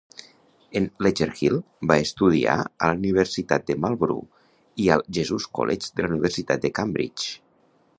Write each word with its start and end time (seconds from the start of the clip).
En 0.79 0.87
Ledger 1.05 1.27
Hill 1.41 1.59
va 1.91 1.97
estudiar 2.07 2.57
a 2.87 2.91
la 2.93 2.97
Universitat 3.03 3.69
de 3.69 3.79
Marlborough 3.85 4.43
i 4.87 4.93
al 4.97 5.09
Jesus 5.19 5.49
College 5.59 5.95
de 6.01 6.09
la 6.09 6.13
Universitat 6.17 6.67
de 6.69 6.77
Cambridge. 6.81 7.35